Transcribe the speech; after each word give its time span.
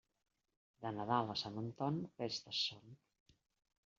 De 0.85 0.91
Nadal 0.99 1.29
a 1.33 1.35
Sant 1.41 1.59
Anton, 1.63 2.01
festes 2.21 2.65
són. 2.71 2.99